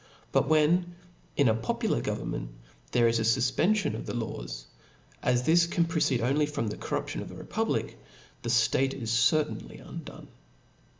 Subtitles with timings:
[0.31, 0.95] But, when,
[1.37, 2.47] in a popular govern* ^^* Bocnt,
[2.91, 4.65] there is a fufpenfion of the laws,
[5.21, 7.99] as this can *^*^* proceed only from the corruption of the republic»
[8.41, 10.27] the date is certainly undone.